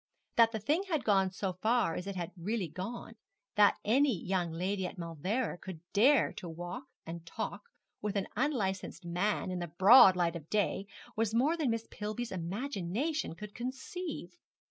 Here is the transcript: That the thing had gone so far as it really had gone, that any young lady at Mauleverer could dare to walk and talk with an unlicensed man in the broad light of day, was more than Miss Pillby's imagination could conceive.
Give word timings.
That 0.35 0.51
the 0.51 0.57
thing 0.59 0.81
had 0.89 1.03
gone 1.03 1.29
so 1.29 1.53
far 1.61 1.93
as 1.93 2.07
it 2.07 2.17
really 2.35 2.65
had 2.65 2.73
gone, 2.73 3.17
that 3.53 3.77
any 3.85 4.19
young 4.19 4.51
lady 4.51 4.87
at 4.87 4.97
Mauleverer 4.97 5.57
could 5.61 5.81
dare 5.93 6.33
to 6.37 6.49
walk 6.49 6.85
and 7.05 7.23
talk 7.23 7.61
with 8.01 8.15
an 8.15 8.27
unlicensed 8.35 9.05
man 9.05 9.51
in 9.51 9.59
the 9.59 9.67
broad 9.67 10.15
light 10.15 10.35
of 10.35 10.49
day, 10.49 10.87
was 11.15 11.35
more 11.35 11.55
than 11.55 11.69
Miss 11.69 11.85
Pillby's 11.91 12.31
imagination 12.31 13.35
could 13.35 13.53
conceive. 13.53 14.33